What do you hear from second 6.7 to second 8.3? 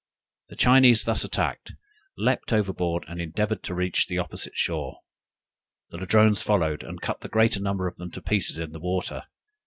and cut the greater number of them to